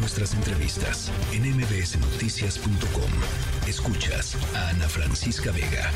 [0.00, 3.10] nuestras entrevistas en mbsnoticias.com.
[3.68, 5.90] Escuchas a Ana Francisca Vega.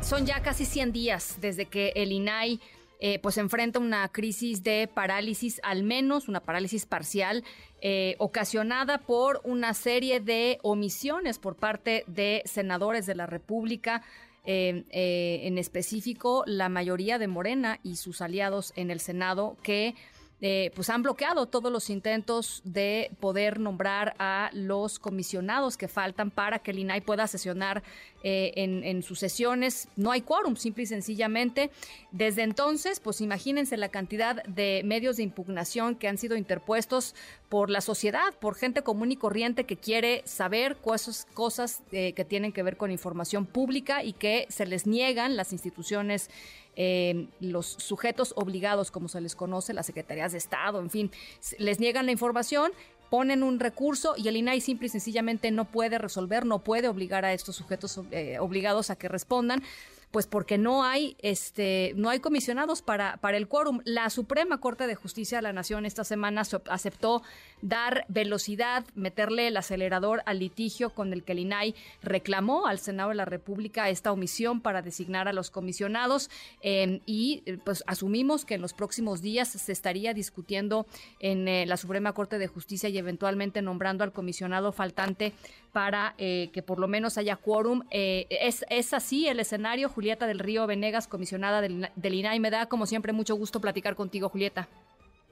[0.00, 2.58] Son ya casi 100 días desde que el INAI
[2.98, 7.44] eh, pues enfrenta una crisis de parálisis, al menos una parálisis parcial,
[7.82, 14.02] eh, ocasionada por una serie de omisiones por parte de senadores de la República
[14.48, 19.96] eh, eh, en específico la mayoría de Morena y sus aliados en el Senado que
[20.42, 26.30] eh, pues han bloqueado todos los intentos de poder nombrar a los comisionados que faltan
[26.30, 27.82] para que el INAI pueda sesionar
[28.22, 29.88] eh, en, sus sesiones.
[29.96, 31.70] No hay quórum, simple y sencillamente.
[32.10, 37.14] Desde entonces, pues imagínense la cantidad de medios de impugnación que han sido interpuestos
[37.48, 42.24] por la sociedad, por gente común y corriente que quiere saber cosas, cosas eh, que
[42.24, 46.28] tienen que ver con información pública y que se les niegan las instituciones
[46.76, 51.10] eh, los sujetos obligados, como se les conoce, las secretarías de Estado, en fin,
[51.58, 52.72] les niegan la información
[53.10, 57.24] ponen un recurso y el INAI simple y sencillamente no puede resolver, no puede obligar
[57.24, 59.62] a estos sujetos eh, obligados a que respondan
[60.10, 63.80] pues porque no hay este no hay comisionados para para el quórum.
[63.84, 67.22] La Suprema Corte de Justicia de la Nación esta semana aceptó
[67.62, 73.10] dar velocidad, meterle el acelerador al litigio con el que el INAI reclamó al Senado
[73.10, 78.54] de la República esta omisión para designar a los comisionados em, y pues asumimos que
[78.54, 80.86] en los próximos días se estaría discutiendo
[81.20, 85.32] en eh, la Suprema Corte de Justicia y eventualmente nombrando al comisionado faltante
[85.76, 87.82] para eh, que por lo menos haya quórum.
[87.90, 92.40] Eh, es, es así el escenario, Julieta del Río Venegas, comisionada del, del INAI.
[92.40, 94.68] Me da, como siempre, mucho gusto platicar contigo, Julieta.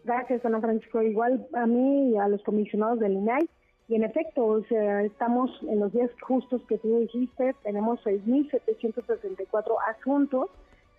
[0.04, 1.00] Gracias, Ana Francisco.
[1.00, 3.48] Igual a mí y a los comisionados del INAI.
[3.88, 9.46] Y en efecto, o sea, estamos en los días justos que tú dijiste, tenemos 6.764
[9.96, 10.50] asuntos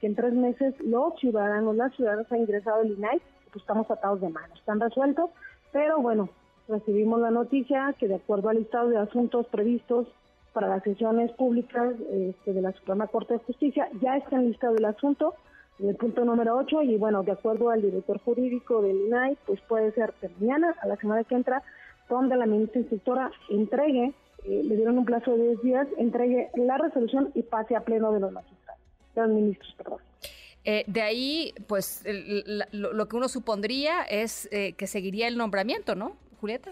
[0.01, 4.21] que en tres meses los ciudadanos, las ciudadanas han ingresado al INAI, pues estamos atados
[4.21, 4.57] de manos.
[4.57, 5.29] Están resueltos,
[5.71, 6.29] pero bueno,
[6.67, 10.07] recibimos la noticia que de acuerdo al listado de asuntos previstos
[10.53, 14.85] para las sesiones públicas este, de la Suprema Corte de Justicia, ya está listado el
[14.85, 15.35] asunto,
[15.79, 19.59] en el punto número 8, y bueno, de acuerdo al director jurídico del INAI, pues
[19.67, 21.61] puede ser mañana, a la semana que entra,
[22.09, 24.13] donde la ministra instructora entregue,
[24.45, 28.13] eh, le dieron un plazo de 10 días, entregue la resolución y pase a pleno
[28.13, 28.81] de los magistrados,
[29.13, 29.99] de los ministros, perdón.
[30.63, 32.03] Eh, de ahí, pues
[32.71, 36.71] lo, que uno supondría es eh, que seguiría el nombramiento, ¿no, Julieta?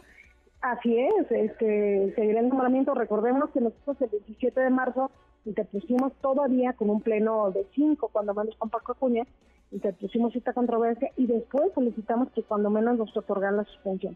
[0.62, 2.94] Así es, este, seguirá el nombramiento.
[2.94, 5.12] Recordemos que nosotros el 17 de marzo
[5.46, 9.24] interpusimos todavía con un pleno de cinco, cuando menos con Paco Acuña,
[9.72, 14.16] interpusimos esta controversia y después solicitamos que cuando menos nos otorgan la suspensión.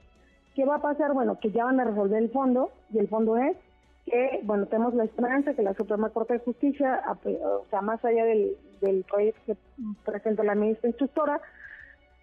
[0.56, 1.14] ¿Qué va a pasar?
[1.14, 3.58] Bueno, que ya van a resolver el fondo y el fondo es
[4.06, 8.24] que, bueno, tenemos la esperanza que la Suprema Corte de Justicia, o sea, más allá
[8.24, 9.58] del, del proyecto que
[10.06, 11.42] presenta la ministra instructora,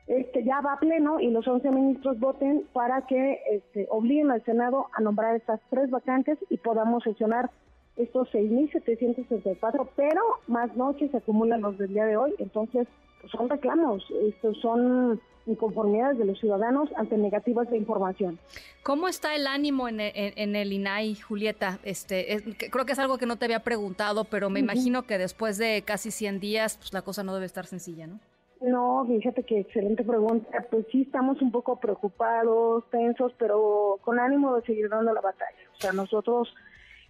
[0.07, 4.45] este, ya va a pleno y los 11 ministros voten para que este, obliguen al
[4.45, 7.51] Senado a nombrar estas tres vacantes y podamos sesionar
[7.97, 12.89] estos 6.764, pero más noches se acumulan los del día de hoy, entonces
[13.21, 18.39] pues, son reclamos, estos son inconformidades de los ciudadanos ante negativas de información.
[18.83, 21.79] ¿Cómo está el ánimo en, el INAI, Julieta?
[21.85, 25.59] Este, creo que es algo que no te había preguntado, pero me imagino que después
[25.59, 28.19] de casi 100 días, pues la cosa no debe estar sencilla, ¿no?
[28.65, 30.67] No, fíjate que excelente pregunta.
[30.71, 35.59] Pues sí, estamos un poco preocupados, tensos, pero con ánimo de seguir dando la batalla.
[35.77, 36.49] O sea, nosotros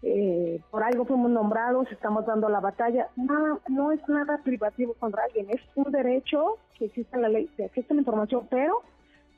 [0.02, 3.08] eh, por algo fuimos nombrados, estamos dando la batalla.
[3.14, 7.48] No, no es nada privativo contra alguien, es un derecho que existe en la ley,
[7.56, 8.82] que existe la información, pero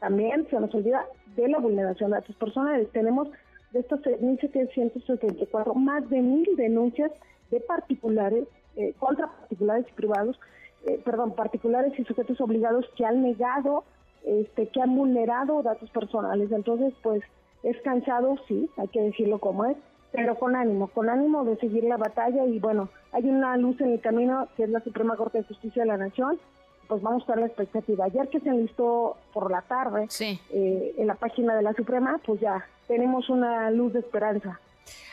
[0.01, 1.05] también se nos olvida
[1.37, 2.91] de la vulneración de datos personales.
[2.93, 3.29] Tenemos
[3.73, 7.13] de estos 1.774 más de mil denuncias
[7.51, 10.41] de particulares, eh, contra particulares y privados
[10.87, 13.85] eh, perdón, particulares y sujetos obligados que han negado,
[14.25, 16.51] este, que han vulnerado datos personales.
[16.53, 17.23] Entonces, pues
[17.63, 19.77] es cansado, sí, hay que decirlo como es,
[20.13, 23.93] pero con ánimo, con ánimo de seguir la batalla y bueno, hay una luz en
[23.93, 26.39] el camino que es la Suprema Corte de Justicia de la Nación,
[26.87, 28.05] pues vamos a estar la expectativa.
[28.05, 32.41] Ayer que se enlistó por la tarde eh, en la página de la Suprema, pues
[32.41, 34.61] ya tenemos una luz de esperanza.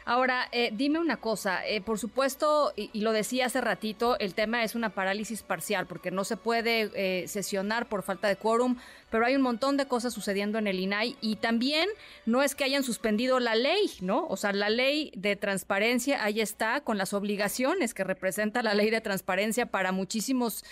[0.05, 4.63] Ahora, eh, dime una cosa, eh, por supuesto, y, lo decía hace ratito, el tema
[4.63, 8.77] es una parálisis parcial, porque no se puede eh, sesionar por falta de quórum,
[9.09, 11.87] pero hay un montón de cosas sucediendo en el INAI y también
[12.25, 14.25] no es que hayan suspendido la ley, ¿no?
[14.27, 18.89] O sea, la ley de transparencia ahí está con las obligaciones que representa la ley
[18.89, 20.63] de transparencia para muchísimas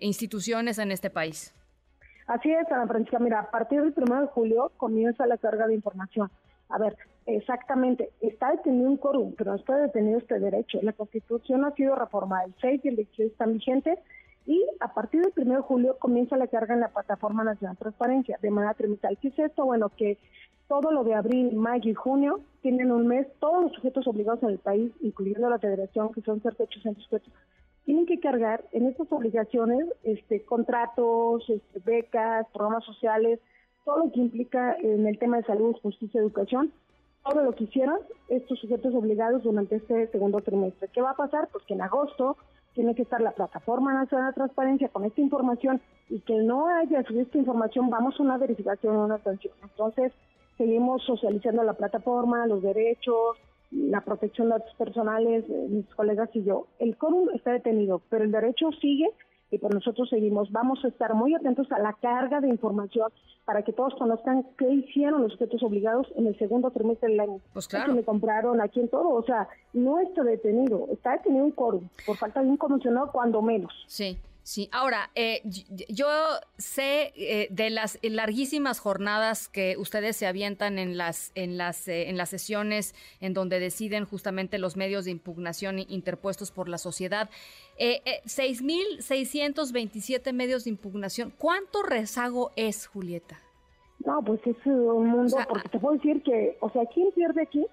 [0.00, 1.54] instituciones en este país.
[2.26, 3.18] Así es, Ana Francisca.
[3.18, 6.30] Mira, a partir del 1 de julio comienza la carga de información.
[6.68, 6.96] A ver,
[7.26, 10.78] exactamente, está detenido un quórum, pero no está detenido este derecho.
[10.82, 13.98] La Constitución ha sido reformada, el 6 y el 16 están vigentes
[14.46, 17.80] y a partir del 1 de julio comienza la carga en la Plataforma Nacional de
[17.80, 19.16] Transparencia de manera trimestral.
[19.18, 19.64] ¿Qué es esto?
[19.64, 20.18] Bueno, que
[20.68, 24.50] todo lo de abril, mayo y junio tienen un mes, todos los sujetos obligados en
[24.50, 27.32] el país, incluyendo la federación, que son cerca de 800 sujetos,
[27.84, 33.40] tienen que cargar en estas obligaciones este, contratos, este, becas, programas sociales,
[33.84, 36.72] todo lo que implica en el tema de salud, justicia, educación,
[37.24, 37.98] todo lo que hicieron
[38.28, 40.88] estos sujetos obligados durante este segundo trimestre.
[40.92, 41.48] ¿Qué va a pasar?
[41.52, 42.36] Pues que en agosto
[42.74, 47.02] tiene que estar la Plataforma Nacional de Transparencia con esta información y que no haya
[47.04, 49.54] subido esta información, vamos a una verificación, una sanción.
[49.62, 50.12] Entonces,
[50.56, 53.36] seguimos socializando la plataforma, los derechos,
[53.70, 56.66] la protección de datos personales, eh, mis colegas y yo.
[56.78, 59.08] El quórum está detenido, pero el derecho sigue
[59.52, 60.50] y por nosotros seguimos.
[60.50, 63.12] Vamos a estar muy atentos a la carga de información
[63.44, 67.40] para que todos conozcan qué hicieron los sujetos obligados en el segundo trimestre del año.
[67.52, 67.94] Pues claro.
[67.94, 69.10] me compraron aquí en todo.
[69.10, 73.42] O sea, no está detenido, está detenido un quórum por falta de un comisionado cuando
[73.42, 73.72] menos.
[73.86, 74.16] Sí.
[74.44, 75.40] Sí, ahora, eh,
[75.88, 76.08] yo
[76.58, 82.08] sé eh, de las larguísimas jornadas que ustedes se avientan en las, en, las, eh,
[82.08, 87.30] en las sesiones en donde deciden justamente los medios de impugnación interpuestos por la sociedad.
[87.78, 91.32] 6.627 medios de impugnación.
[91.38, 93.38] ¿Cuánto rezago es, Julieta?
[94.04, 97.64] No, pues es un mundo, porque te puedo decir que, o sea, ¿quién pierde aquí?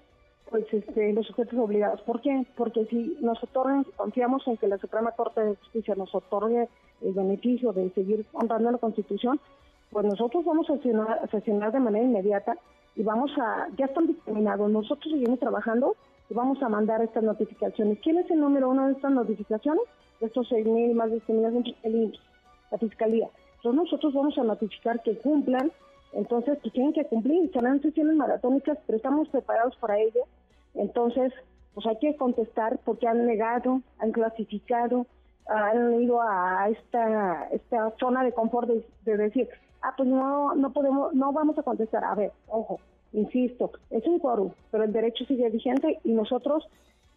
[0.50, 2.00] Pues este, los sujetos obligados.
[2.02, 2.44] ¿Por qué?
[2.56, 6.68] Porque si nos otorgan, confiamos en que la Suprema Corte de Justicia nos otorgue
[7.00, 9.40] el beneficio de seguir honrando la Constitución,
[9.90, 10.76] pues nosotros vamos a
[11.28, 12.56] sesionar, de manera inmediata
[12.96, 15.96] y vamos a, ya están dictaminados, nosotros seguimos trabajando
[16.28, 17.98] y vamos a mandar estas notificaciones.
[18.02, 19.84] ¿Quién es el número uno de estas notificaciones?
[20.20, 22.18] De estos seis mil, más de mil, el
[22.70, 23.28] la Fiscalía.
[23.56, 25.72] Entonces nosotros vamos a notificar que cumplan,
[26.12, 30.24] entonces pues tienen que cumplir, serán sesiones maratónicas, pero estamos preparados para ello
[30.74, 31.32] entonces,
[31.74, 35.06] pues hay que contestar porque han negado, han clasificado,
[35.46, 39.48] han ido a esta, esta zona de confort de, decir,
[39.82, 42.04] ah, pues no, no podemos, no vamos a contestar.
[42.04, 42.80] A ver, ojo,
[43.12, 46.68] insisto, es un quórum, pero el derecho sigue vigente y nosotros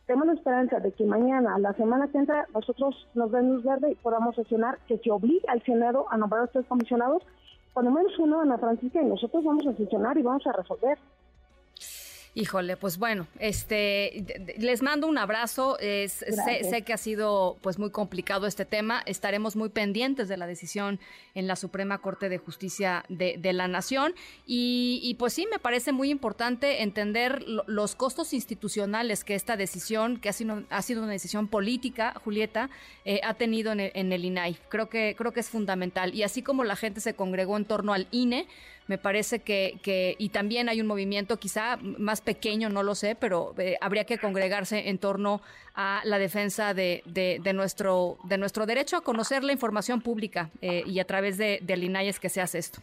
[0.06, 3.92] tenemos la esperanza de que mañana, la semana que entra, nosotros nos den luz verde
[3.92, 7.24] y podamos sesionar que se obligue al Senado a nombrar a estos comisionados,
[7.74, 10.98] cuando menos uno, Ana Francisca, y nosotros vamos a sesionar y vamos a resolver.
[12.36, 14.26] Híjole, pues bueno, este,
[14.58, 15.78] les mando un abrazo.
[15.80, 19.04] sé, que ha sido pues muy complicado este tema.
[19.06, 21.00] Estaremos muy pendientes de la decisión
[21.36, 24.16] en la Suprema Corte de Justicia de, la Nación.
[24.48, 30.30] Y, pues sí, me parece muy importante entender los costos institucionales que esta decisión, que
[30.30, 32.72] ha sido, ha sido una decisión política, Julieta,
[33.06, 34.58] eh, ha tenido en el, en el INAI.
[34.70, 36.16] Creo que, creo que es fundamental.
[36.16, 38.48] Y así como la gente se congregó en torno al INE,
[38.88, 43.16] me parece que, que, y también hay un movimiento quizá más pequeño, no lo sé,
[43.16, 45.42] pero eh, habría que congregarse en torno
[45.76, 50.84] a la defensa de, de, nuestro, de nuestro derecho a conocer la información pública eh,
[50.86, 52.80] y a través de, del INAI es que se hace esto.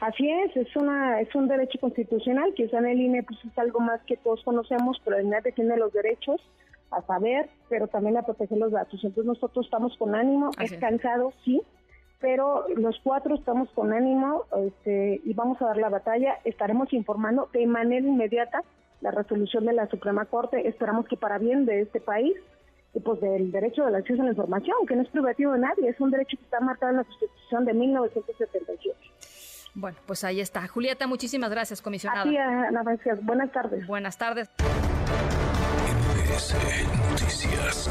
[0.00, 3.80] Así es, es una es un derecho constitucional, quizá en el INE pues es algo
[3.80, 6.40] más que todos conocemos, pero el INE tiene los derechos
[6.90, 8.94] a saber, pero también a proteger los datos.
[9.04, 11.60] Entonces nosotros estamos con ánimo, es cansado, sí,
[12.20, 16.38] pero los cuatro estamos con ánimo este, y vamos a dar la batalla.
[16.44, 18.62] Estaremos informando de manera inmediata
[19.00, 20.68] la resolución de la Suprema Corte.
[20.68, 22.34] Esperamos que para bien de este país
[22.92, 25.88] y pues del derecho del acceso a la información, que no es privativo de nadie,
[25.88, 28.96] es un derecho que está marcado en la Constitución de 1977.
[29.74, 30.66] Bueno, pues ahí está.
[30.66, 32.22] Julieta, muchísimas gracias, comisionada.
[32.22, 32.82] Así, Ana
[33.22, 33.86] Buenas tardes.
[33.86, 34.50] Buenas tardes.
[37.10, 37.88] Noticias.